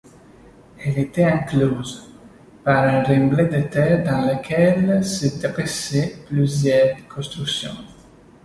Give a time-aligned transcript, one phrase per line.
[0.83, 2.09] Elle était enclose
[2.63, 7.75] par un remblai de terre dans lequel se dressaient plusieurs constructions.